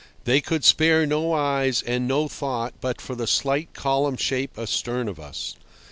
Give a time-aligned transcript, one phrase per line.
[0.23, 5.07] They could spare no eyes and no thought but for the slight column shape astern
[5.07, 5.55] of us.